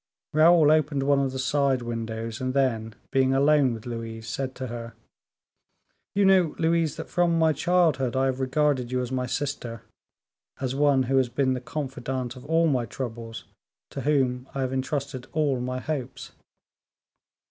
[0.33, 4.65] Raoul opened one of the side windows, and then, being alone with Louise, said to
[4.65, 4.95] her:
[6.15, 9.83] "You know, Louise, that from my childhood I have regarded you as my sister,
[10.59, 13.43] as one who has been the confidante of all my troubles,
[13.91, 16.31] to whom I have entrusted all my hopes."